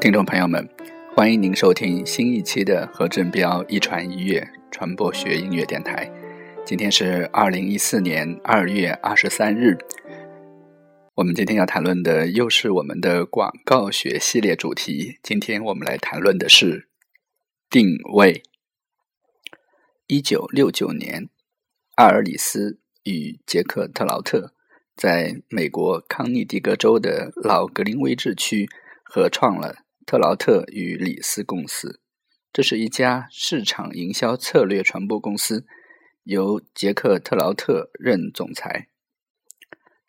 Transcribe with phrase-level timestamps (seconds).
[0.00, 0.64] 听众朋友们，
[1.16, 6.08] 欢迎您收听新一期的何振彪一传一乐传播学音乐电台。
[6.64, 9.76] 今天是二零一四年二月二十三日。
[11.16, 15.18] 我们今天要谈论的又是我们的广告学系列主题。
[15.20, 16.88] 今天我们来谈论的是
[17.68, 18.44] 定位。
[20.06, 21.28] 一九六九年，
[21.96, 24.54] 阿尔里斯与杰克特劳特
[24.94, 28.68] 在美国康涅狄格州的老格林威治区
[29.02, 29.74] 合创了。
[30.08, 32.00] 特劳特与李斯公司，
[32.50, 35.66] 这是一家市场营销策略传播公司，
[36.22, 38.88] 由杰克特劳特任总裁。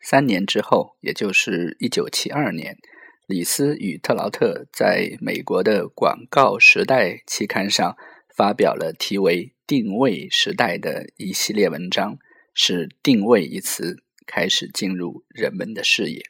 [0.00, 2.78] 三年之后，也就是一九七二年，
[3.26, 7.94] 李斯与特劳特在美国的《广告时代》期刊上
[8.34, 12.18] 发表了题为《定位时代》的一系列文章，
[12.54, 16.22] 使“定位”一词开始进入人们的视野。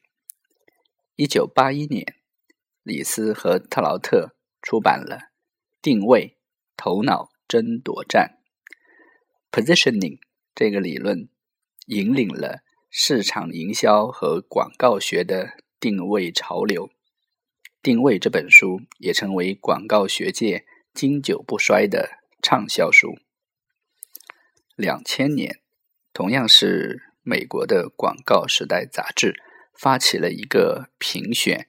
[1.15, 2.17] 一九八一年。
[2.83, 5.17] 李斯和特劳特出版了
[5.83, 6.39] 《定位
[6.79, 8.39] 头脑争夺战》
[9.53, 10.19] （Positioning）
[10.55, 11.29] 这个理论，
[11.87, 16.89] 引领了市场营销和广告学的定位潮流。
[17.83, 20.65] 《定位》这本书也成为广告学界
[20.95, 23.19] 经久不衰的畅销书。
[24.75, 25.61] 两千年，
[26.15, 29.43] 同样是美国的《广告时代》杂志
[29.75, 31.69] 发起了一个评选。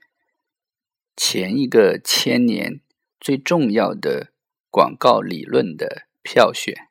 [1.16, 2.82] 前一个千年
[3.20, 4.32] 最重要的
[4.70, 6.90] 广告理论的票选，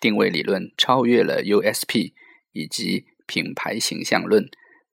[0.00, 2.14] 定位理论超越了 USP
[2.52, 4.50] 以及品牌形象论，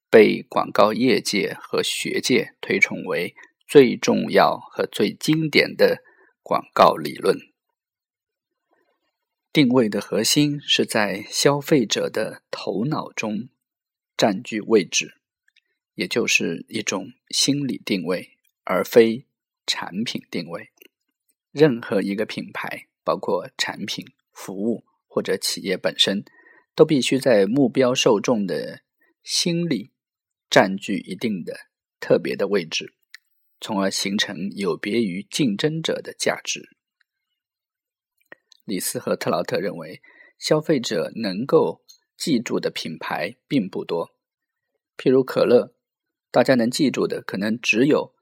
[0.10, 3.36] 被广告业界和学界推崇为
[3.68, 6.04] 最重要和最经典的
[6.44, 7.38] 广告理论。
[9.52, 13.50] 定位的核心是在消费者的头脑中
[14.16, 15.16] 占据位置，
[15.96, 18.38] 也就是一种心理定位。
[18.70, 19.26] 而非
[19.66, 20.70] 产品定位。
[21.50, 26.24] 任何一个品牌，包括产品、服务或者企业本身，
[26.76, 28.84] 都必须在目标受众的
[29.24, 29.92] 心里
[30.52, 31.62] 占据一定的
[32.00, 32.94] 特别的位置，
[33.60, 36.70] 从而形成有别于竞争者的价值。
[38.66, 40.00] 李斯和特劳特认为，
[40.38, 41.84] 消费者能够
[42.16, 44.16] 记住的品牌并不多。
[44.96, 45.74] 譬如可乐，
[46.30, 48.14] 大家能记住的可能只有。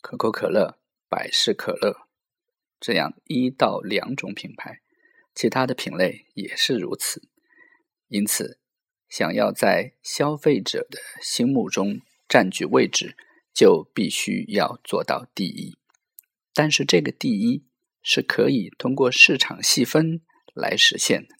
[0.00, 0.78] 可口可乐、
[1.08, 2.06] 百事可乐
[2.80, 4.80] 这样一到两种品牌，
[5.34, 7.28] 其他的品类也是如此。
[8.08, 8.58] 因此，
[9.08, 13.16] 想要在消费者的心目中占据位置，
[13.52, 15.76] 就必须要做到第一。
[16.54, 17.64] 但是，这个第一
[18.02, 20.22] 是可以通过市场细分
[20.54, 21.34] 来实现的。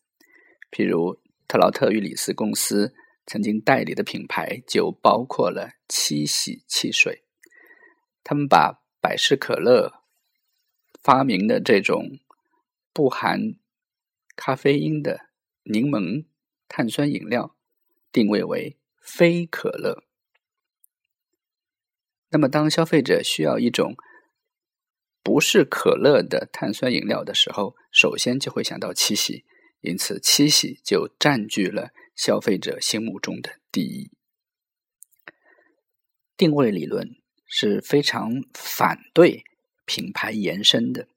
[0.70, 7.22] 譬如，特劳特与李斯公司曾经代理的品牌就包括了七喜汽水。
[8.28, 10.02] 他们把百事可乐
[11.02, 12.18] 发明的这种
[12.92, 13.54] 不含
[14.36, 15.30] 咖啡因的
[15.62, 16.26] 柠檬
[16.68, 17.56] 碳酸饮料
[18.12, 20.04] 定位为非可乐。
[22.28, 23.96] 那么，当消费者需要一种
[25.22, 29.46] 不是可乐的碳酸饮料的时候，首先就会想到七喜，
[29.80, 34.10] 因此七喜就占据了消费者心目中的第一
[36.36, 37.16] 定位理论。
[37.48, 39.42] 是非常反对
[39.86, 41.08] 品牌延伸的，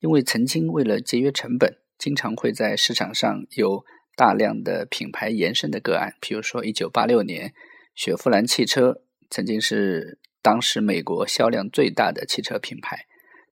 [0.00, 3.84] 因为曾经为了节约成本，经常会在市场上有
[4.16, 6.14] 大量的品牌延伸的个案。
[6.20, 7.52] 比如说，一九八六年，
[7.94, 13.04] 雪佛兰汽车曾经是当时美国销量最大的汽车品牌，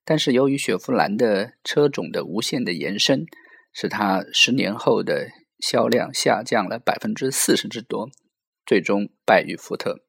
[0.04, 3.26] 但是由于雪佛兰的车种的无限的延伸，
[3.72, 8.08] 使它十年后的销量下降了百分之四十之多，
[8.64, 10.03] 最终败于福特。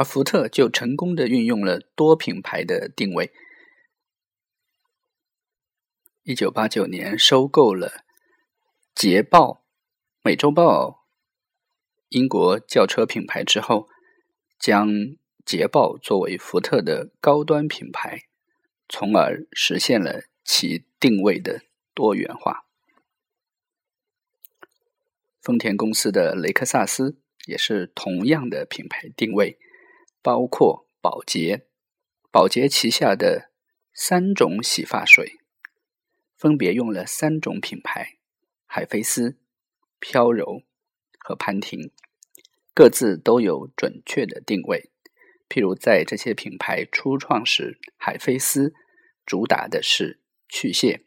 [0.00, 3.30] 而福特就成功的运用了多品牌的定位。
[6.22, 7.88] 一九八九年收购了
[8.94, 9.46] 《捷豹》
[10.22, 10.88] 《美洲豹》
[12.08, 13.90] 英国轿车品牌之后，
[14.58, 14.88] 将
[15.44, 18.22] 捷豹作为福特的高端品牌，
[18.88, 21.60] 从而实现了其定位的
[21.92, 22.64] 多元化。
[25.42, 29.58] 丰田公司的雷克萨斯也是同样的品牌定位。
[30.22, 31.66] 包括宝洁，
[32.30, 33.50] 宝洁旗下的
[33.94, 35.40] 三种洗发水，
[36.36, 38.18] 分别用了三种品牌：
[38.66, 39.38] 海飞丝、
[39.98, 40.62] 飘柔
[41.18, 41.90] 和潘婷，
[42.74, 44.90] 各自都有准确的定位。
[45.48, 48.72] 譬如在这些品牌初创时，海飞丝
[49.26, 51.04] 主打的是去屑，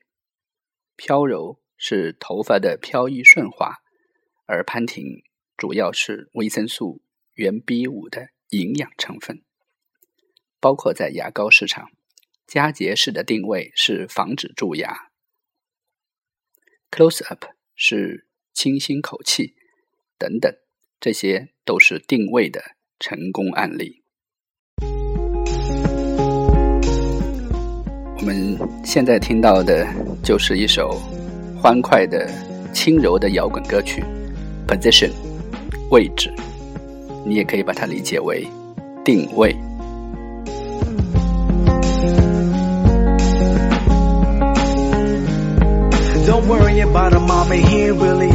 [0.98, 3.78] 飘柔是头发的飘逸顺滑，
[4.46, 5.24] 而潘婷
[5.56, 7.02] 主要是维生素
[7.36, 8.33] 原 B 五的。
[8.54, 9.42] 营养成分，
[10.60, 11.90] 包括在牙膏市场。
[12.46, 15.10] 佳洁士的定位是防止蛀牙
[16.92, 17.46] ，close up
[17.76, 19.56] 是清新口气，
[20.20, 20.54] 等等，
[21.00, 22.62] 这些都是定位的
[23.00, 24.04] 成功案例。
[28.18, 29.88] 我们现在听到的
[30.24, 31.00] 就是一首
[31.60, 32.30] 欢快的、
[32.72, 34.04] 轻柔的摇滚歌曲
[34.68, 35.12] ，position
[35.90, 36.32] 位置，
[37.26, 38.46] 你也可以把它理解为
[39.04, 39.56] 定位。
[46.26, 48.33] Don't worry about a mama, he ain't really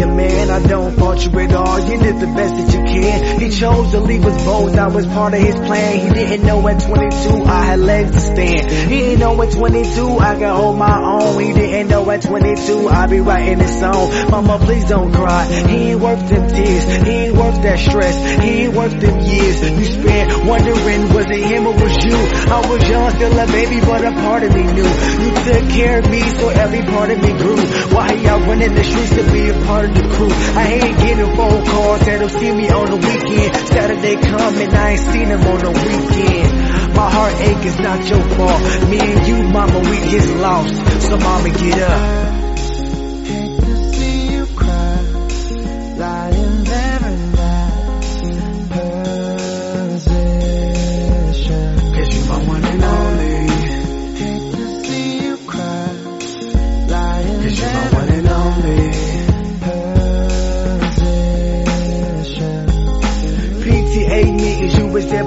[0.48, 0.64] a man.
[0.64, 3.40] I don't fault you at all, you did the best that you can.
[3.40, 5.98] He chose to leave us both, that was part of his plan.
[5.98, 8.70] He didn't know at 22 I had legs to stand.
[8.70, 11.42] He didn't know at 22 I could hold my own.
[11.42, 14.30] He didn't know at 22 I'd be writing this song.
[14.30, 15.44] Mama, please don't cry.
[15.46, 19.70] He ain't worth them tears, he ain't worth that stress, he ain't worth them years.
[19.70, 22.16] You spent wondering was it him or was you?
[22.16, 24.88] I was young, still a baby, but a part of me knew.
[24.88, 27.56] You took care of me, so every part of me grew.
[27.94, 30.37] Why y'all running the streets to be a part of the crew?
[30.56, 33.56] I ain't getting phone calls that will see me on the weekend.
[33.68, 36.94] Saturday coming, I ain't seen him on the weekend.
[36.96, 38.88] My heartache is not your fault.
[38.88, 40.74] Me and you, mama, we get lost.
[41.02, 42.37] So mama, get up.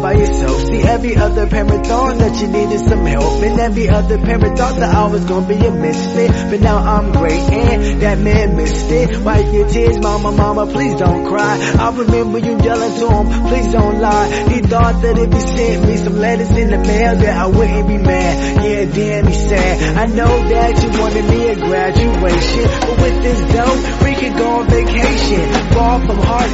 [0.01, 0.62] By yourself.
[0.65, 4.75] See, every other parent thought that you needed some help, and every other parent thought
[4.75, 6.31] that I was gonna be a misfit.
[6.50, 9.18] But now I'm great, and that man missed it.
[9.21, 11.57] Wipe your tears, mama, mama, please don't cry.
[11.80, 14.27] I remember you yelling to him, please don't lie.
[14.50, 17.88] He thought that if he sent me some letters in the mail, that I wouldn't
[17.88, 18.63] be mad.
[18.65, 19.97] Yeah, damn, he sad.
[19.97, 24.47] I know that you wanted me a graduation, but with this dough, we can go
[24.59, 25.11] on vacation.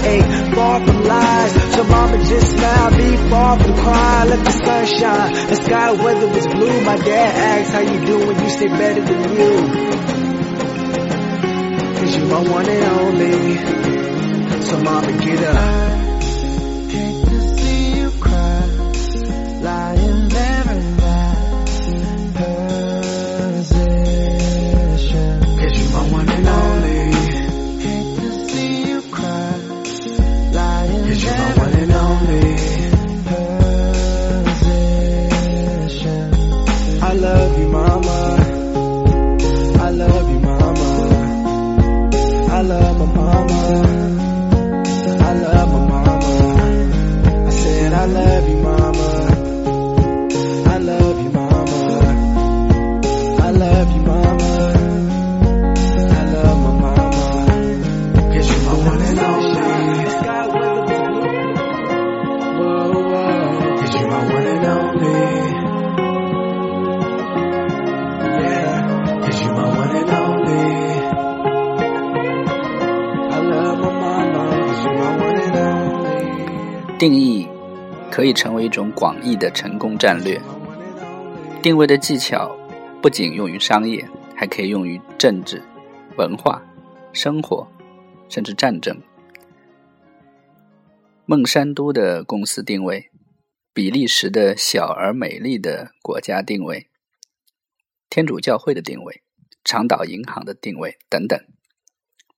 [0.03, 1.73] From far from lies.
[1.73, 5.33] So mama, just smile, be far from crying, let the sun shine.
[5.33, 6.81] The sky weather was blue.
[6.83, 9.53] My dad asked how you doing, you say better than you.
[11.99, 14.61] Cause you my one and only.
[14.61, 16.06] So mama get up.
[77.00, 77.48] 定义
[78.10, 80.42] 可以成为一种广义的成功战略。
[81.62, 82.58] 定位的技巧
[83.04, 84.04] 不仅用于商业，
[84.36, 85.62] 还可以用于政治、
[86.18, 86.60] 文化、
[87.13, 87.68] 生活，
[88.30, 89.00] 甚至战争。
[91.27, 93.12] 孟山都的公司定位，
[93.74, 96.88] 比利时的小而美丽的国家定位，
[98.10, 99.22] 天主教会的定位，
[99.63, 101.39] 长岛银行的定位等等，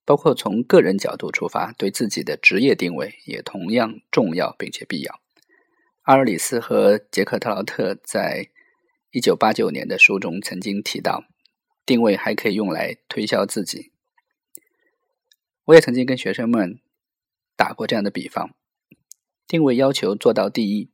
[0.09, 5.21] 包括从个人角度出发，对自己的职业定位也同样重要并且必要。
[6.01, 8.49] 阿尔里斯和杰克特劳特在
[9.11, 11.25] 一九八九年的书中曾经提到，
[11.85, 13.91] 定位还可以用来推销自己。
[15.65, 16.79] 我也曾经跟学生们
[17.55, 18.55] 打过这样的比方。
[19.45, 20.89] 定位要求做到第一，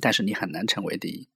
[0.00, 1.28] 但是你很难成为第一。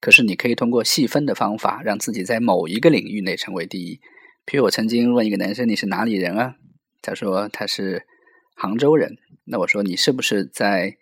[0.00, 4.02] 可是你可以通过细分的方法，让自己在某一个领域内成为第一。
[4.46, 6.56] 譬如我曾经问一个男生：“你是哪里人啊？”
[7.00, 8.06] 他说他是
[8.54, 9.16] 杭州人。
[9.44, 10.96] 那我说：“你是不是在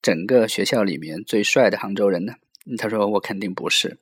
[0.00, 2.34] 整个学校里面最帅的杭州人呢？”
[2.78, 3.98] 他说：“我肯定不是。”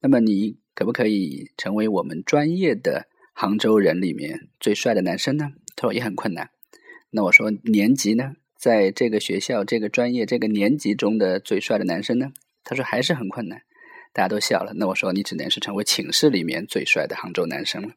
[0.00, 5.50] 那么你可不可以成为我们专业的杭州人里面最帅的男生呢？
[5.74, 6.50] 他说也很困难。
[7.10, 8.34] 那我说年级呢？
[8.56, 12.32] 在这个学校、这个专业、这个年级中的最帅的男生呢？
[12.64, 13.62] 他说还是很困难，
[14.12, 14.72] 大家都笑了。
[14.74, 17.94] 那我说你只能是成为寝室里面最帅的杭州男生了。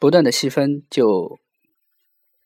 [0.00, 1.38] 不断的细分，就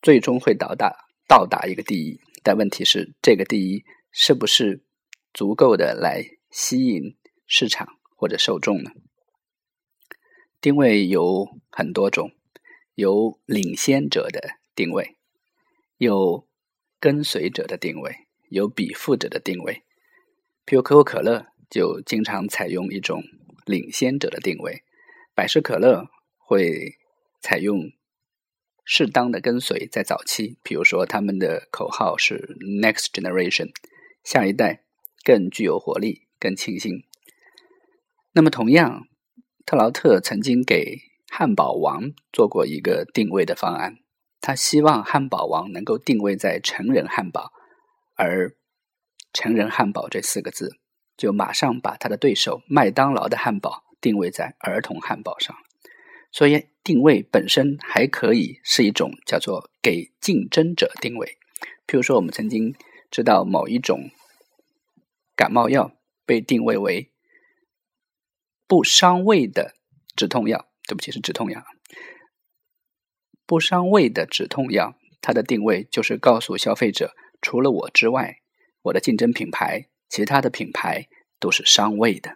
[0.01, 2.19] 最终会到达到达一个第一。
[2.43, 4.83] 但问题是，这个第一是不是
[5.33, 6.21] 足够的来
[6.51, 7.15] 吸引
[7.47, 8.91] 市场或者受众呢？
[10.59, 12.31] 定位有很多种，
[12.95, 14.41] 有领先者的
[14.75, 15.15] 定位，
[15.97, 16.45] 有
[16.99, 19.83] 跟随者的定位，有比附者的定位。
[20.65, 23.23] 比如可口可乐就经常采用一种
[23.65, 24.83] 领先者的定位，
[25.33, 26.05] 百事可乐
[26.37, 26.97] 会
[27.45, 27.91] 采用
[28.83, 33.69] 适当的跟随，在早期，比如说他们的口号是 “Next Generation”，
[34.23, 34.81] 下一代
[35.23, 37.03] 更具有活力、更清新。
[38.31, 39.07] 那么同样。
[39.67, 43.97] 特劳特曾经给汉堡王做过一个定位的方案，
[44.39, 47.51] 他希望汉堡王能够定位在成人汉堡，
[48.13, 48.55] 而
[49.33, 50.77] “成人汉堡”这四个字
[51.17, 55.55] 就马上把他的对手麦当劳的汉堡定位在儿童汉堡上。
[56.35, 61.37] 所以，定位本身还可以是一种叫做给竞争者定位。
[61.87, 62.75] 譬如说，我们曾经
[63.09, 64.09] 知道某一种
[65.33, 67.09] 感冒药被定位为。
[68.67, 69.75] 不伤胃的
[70.13, 71.63] 止痛药，对不起，是止痛药。
[73.45, 78.39] 不伤胃的止痛药，它的定位就是告诉消费者，除了我之外，
[78.81, 81.07] 我的竞争品牌，其他的品牌
[81.39, 82.35] 都是伤胃的。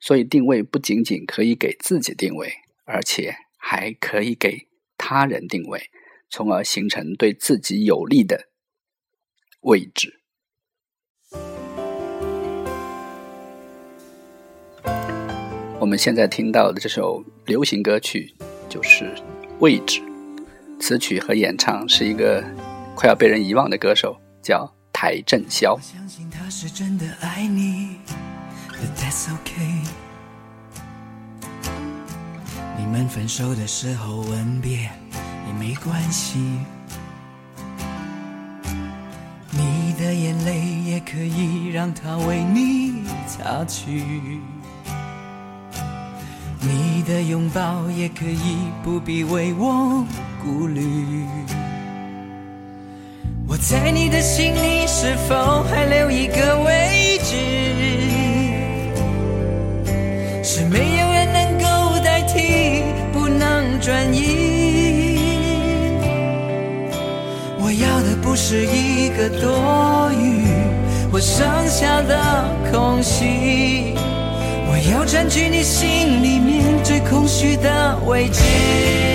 [0.00, 2.50] 所以，定位不仅仅可以给自己定位，
[2.84, 4.66] 而且还可以给
[4.96, 5.90] 他人定位，
[6.30, 8.48] 从而形成对自己有利的
[9.60, 10.20] 位置。
[15.78, 18.34] 我们现在听到的这首流行歌曲
[18.68, 19.04] 就是
[19.60, 20.00] 《位置》，
[20.80, 22.42] 词曲和演唱是一个
[22.94, 25.74] 快要被人遗忘的歌手，叫邰正宵。
[25.74, 27.96] 我相信他是真的爱你
[28.98, 29.86] ，That's okay。
[32.78, 34.90] 你们分手的时候吻别
[35.46, 36.38] 也没关系，
[39.50, 44.40] 你的眼泪也可以让他为你擦去。
[46.62, 50.04] 你的拥抱也可以不必为我
[50.42, 51.26] 顾虑。
[53.46, 58.09] 我在你的心里是否还留一个位置？
[63.80, 65.18] 转移。
[67.58, 70.44] 我要的不是一个多余
[71.12, 73.94] 我剩下的空隙。
[74.68, 79.09] 我要占据你心里面最空虚的位置。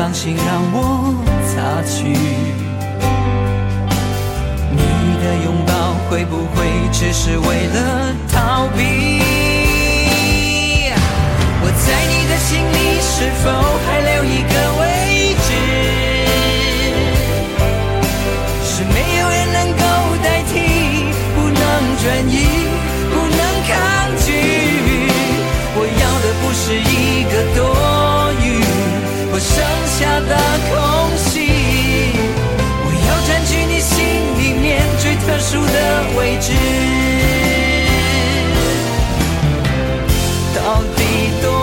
[0.00, 1.14] 放心让我
[1.44, 2.08] 擦去？
[4.72, 4.80] 你
[5.22, 5.72] 的拥抱
[6.08, 7.76] 会不会只是为了
[8.32, 8.80] 逃避？
[11.62, 13.44] 我在你的心里是否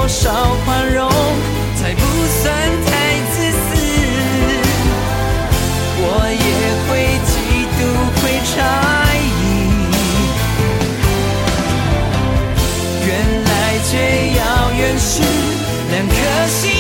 [0.08, 0.32] 多少
[0.64, 1.12] 宽容
[1.76, 2.00] 才不
[2.42, 2.46] 算
[2.86, 2.90] 太
[3.30, 3.60] 自私？
[6.00, 6.48] 我也
[6.88, 6.90] 会
[7.28, 7.30] 嫉
[7.76, 7.80] 妒，
[8.22, 8.56] 会猜
[9.42, 9.44] 疑。
[13.06, 13.10] 原
[13.44, 13.52] 来
[13.84, 13.92] 最
[14.38, 14.40] 遥
[14.78, 15.12] 远是
[15.92, 16.16] 两颗
[16.48, 16.77] 心。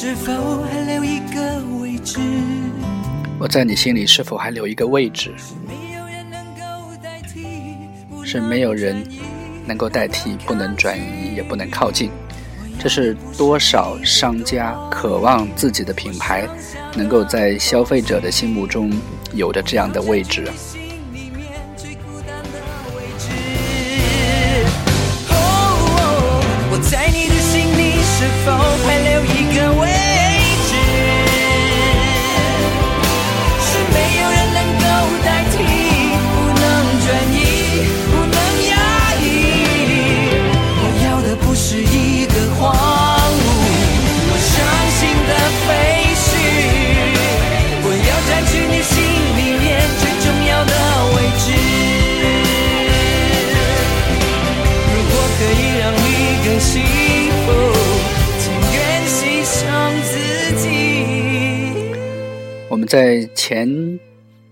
[0.00, 2.20] 是否还留一个位置？
[3.36, 5.34] 我在你心里是否还留一个位置？
[8.24, 9.04] 是没有人
[9.66, 12.12] 能够代替，不能转移，也不能靠近。
[12.78, 16.46] 这是多少商家渴望自己的品牌
[16.94, 18.92] 能够在消费者的心目中
[19.32, 20.48] 有着这样的位置。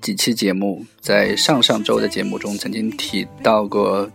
[0.06, 4.08] 几期节目，在上上周的节目中曾经提到过，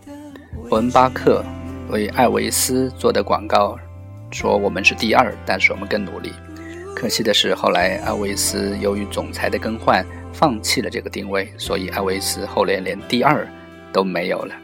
[0.66, 1.44] 伯恩巴克
[1.90, 3.78] 为艾维斯做的广告，
[4.30, 6.32] 说我们是第二，但是我们更努力。
[6.96, 13.46] 可惜的是，后来艾维斯由于总裁的更换，放弃了这个定位，所以艾维斯后来连第二
[13.92, 14.54] 都没有了。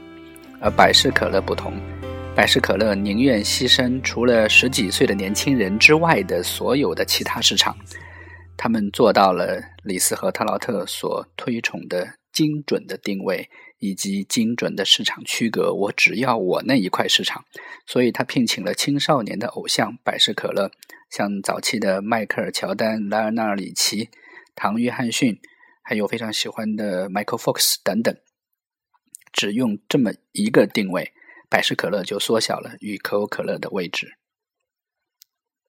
[0.62, 1.74] 而百事可乐不同，
[2.34, 7.76] 百事可乐宁愿牺牲除了十几岁的年轻人之外的所有的其他市场，
[8.58, 13.48] 他们做到了李斯和特劳特所推崇的精准的定位
[13.78, 15.72] 以及精准的市场区隔。
[15.72, 17.44] 我只要我那一块市场，
[17.86, 20.72] 所以他聘请了青少年的偶像百事可乐，
[21.08, 24.10] 像早期的迈克尔·乔丹、莱尔纳·里奇、
[24.56, 25.40] 唐·约翰逊，
[25.82, 28.14] 还有非常喜欢的 Michael Fox 等等。
[29.32, 31.12] 只用这么一个定位，
[31.48, 34.18] 百事可乐就缩小了与可口可乐的位置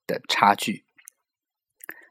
[0.08, 0.86] 的差距。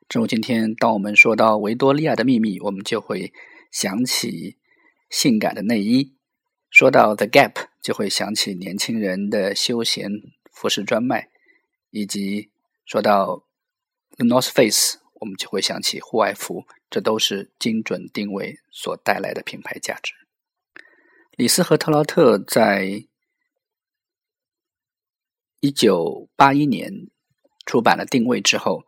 [0.08, 3.30] 正如今天，当我们说到维多利亚的秘密，我们就会
[3.70, 4.56] 想起
[5.10, 6.14] 性感的内衣；
[6.70, 10.10] 说到 The Gap，就会想起年轻人的休闲
[10.50, 11.28] 服饰专卖；
[11.90, 12.48] 以及
[12.86, 13.44] 说到
[14.16, 16.64] The North Face，我们就会想起户外服。
[16.88, 20.14] 这都是精准定位所带来的品牌价值。
[21.32, 23.04] 李斯和特劳特在
[25.60, 27.08] 一九八一年
[27.66, 28.86] 出版了定位之后，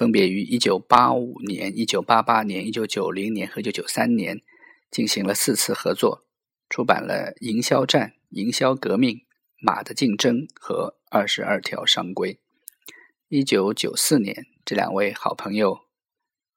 [0.00, 4.40] 分别于一九八五年、一九八八年、一九九零年和一九九三年
[4.90, 6.24] 进行了四次合作，
[6.70, 9.16] 出版了《营销战》《营销革命》
[9.60, 12.32] 《马的竞争》和《二十二条商规》。
[13.28, 15.80] 一九九四年，这两位好朋友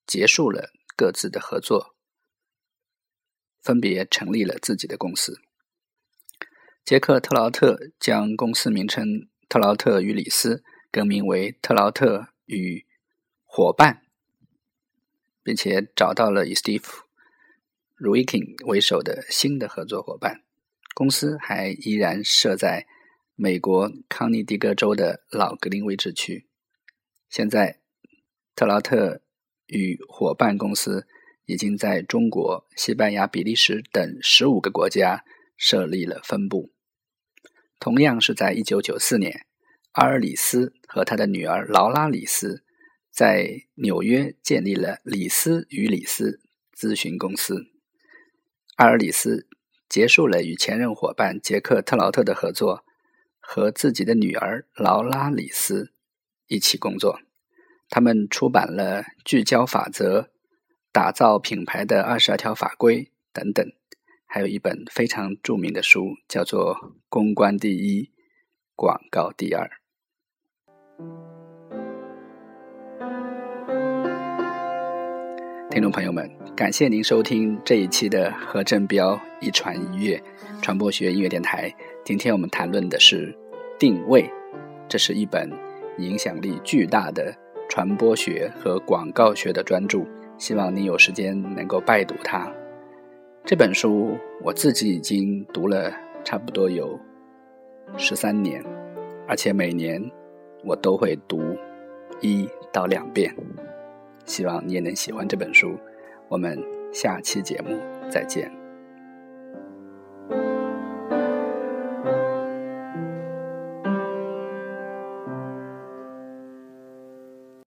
[0.08, 1.97] 结束了各自的合作。
[3.62, 5.41] 分别成立了自己的公司。
[6.86, 12.86] 杰克特劳特将公司名称“特劳特与李斯”更名为“特劳特与
[13.55, 14.01] 伙伴”，
[15.43, 16.87] 并且找到了以 Steve
[17.97, 20.41] r u i k i n 为首的新的合作伙伴。
[20.95, 22.87] 公司还依然设在
[23.35, 26.47] 美国康涅狄格州的老格林威治区。
[27.29, 27.79] 现在，
[28.55, 29.21] 特劳特
[29.67, 31.07] 与伙伴公司。
[31.45, 35.25] 已经在中国、西班牙、比利时等十五个国家
[35.57, 36.71] 设立了分部。
[37.81, 39.45] 同样是在一九九四年，
[39.91, 42.63] 阿尔里斯和他的女儿劳拉里斯
[43.13, 46.41] 在纽约建立了里斯与里斯
[46.76, 47.67] 咨询公司。
[48.78, 49.47] 阿尔里斯
[49.88, 52.84] 结束了与前任伙伴杰克特劳特的合作，
[53.39, 55.93] 和自己的女儿劳拉里斯
[56.47, 57.19] 一起工作。
[57.89, 60.21] 他们出版了《聚焦法则》。
[60.93, 63.67] 打造品牌的二十二条法规等等，
[64.28, 66.76] 还有一本非常著名的书，叫做
[67.10, 68.12] 《公关第一，
[68.76, 69.65] 广告第二》。
[75.73, 80.21] 听众朋友们，感谢您收听这一期的何振彪一传一乐
[80.62, 81.73] 传播学音乐电台。
[82.05, 83.36] 今天我们谈论的是
[83.79, 84.29] 定位，
[84.88, 85.49] 这是一本
[85.97, 87.36] 影响力巨大的
[87.67, 90.05] 传播学和广告学的专著。
[90.38, 92.47] 希望你有时间能够拜读它。
[93.43, 95.91] 这本书我自己已经读了
[96.23, 96.99] 差不多有
[97.97, 98.63] 十三年，
[99.27, 99.99] 而且每年
[100.63, 101.57] 我都会读
[102.21, 103.36] 一到两遍。
[104.25, 105.77] 希望你也能喜欢这本书。
[106.29, 106.57] 我们
[106.93, 107.77] 下期节目
[108.09, 108.62] 再见。